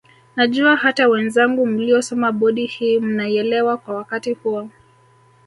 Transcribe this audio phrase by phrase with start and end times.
[0.35, 4.69] Najua hata wenzangu mliosoma bodi hii mnaielewa kwa wakati huo